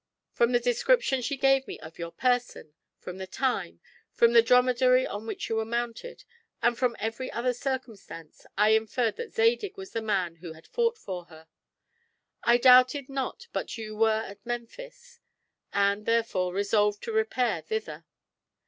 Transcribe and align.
From 0.31 0.51
the 0.51 0.59
description 0.59 1.21
she 1.21 1.37
gave 1.37 1.67
me 1.67 1.79
of 1.79 1.99
your 1.99 2.09
person, 2.11 2.73
from 2.97 3.19
the 3.19 3.27
time, 3.27 3.79
from 4.11 4.33
the 4.33 4.41
dromedary 4.41 5.05
on 5.05 5.27
which 5.27 5.47
you 5.47 5.57
were 5.57 5.63
mounted, 5.63 6.23
and 6.59 6.75
from 6.75 6.95
every 6.97 7.31
other 7.31 7.53
circumstance, 7.53 8.47
I 8.57 8.69
inferred 8.69 9.17
that 9.17 9.31
Zadig 9.35 9.77
was 9.77 9.91
the 9.91 10.01
man 10.01 10.37
who 10.37 10.53
had 10.53 10.65
fought 10.65 10.97
for 10.97 11.25
her. 11.25 11.47
I 12.43 12.57
doubted 12.57 13.09
not 13.09 13.45
but 13.53 13.65
that 13.67 13.77
you 13.77 13.95
were 13.95 14.23
at 14.25 14.43
Memphis, 14.43 15.19
and, 15.71 16.07
therefore, 16.07 16.51
resolved 16.51 17.03
to 17.03 17.11
repair 17.11 17.61
thither. 17.61 18.05